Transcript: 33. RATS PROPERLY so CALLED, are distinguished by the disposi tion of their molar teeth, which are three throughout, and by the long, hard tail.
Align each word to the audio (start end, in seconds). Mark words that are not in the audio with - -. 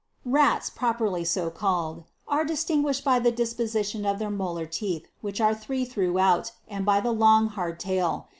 33. 0.23 0.31
RATS 0.31 0.69
PROPERLY 0.71 1.23
so 1.23 1.51
CALLED, 1.51 2.05
are 2.27 2.43
distinguished 2.43 3.03
by 3.05 3.19
the 3.19 3.31
disposi 3.31 3.85
tion 3.85 4.03
of 4.03 4.17
their 4.17 4.31
molar 4.31 4.65
teeth, 4.65 5.05
which 5.21 5.39
are 5.39 5.53
three 5.53 5.85
throughout, 5.85 6.53
and 6.67 6.87
by 6.87 6.99
the 6.99 7.11
long, 7.13 7.49
hard 7.49 7.79
tail. 7.79 8.29